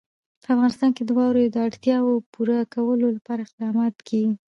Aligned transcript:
په 0.43 0.47
افغانستان 0.55 0.89
کې 0.95 1.03
د 1.05 1.09
واوره 1.17 1.43
د 1.51 1.57
اړتیاوو 1.67 2.25
پوره 2.33 2.59
کولو 2.75 3.07
لپاره 3.17 3.41
اقدامات 3.43 3.95
کېږي. 4.07 4.33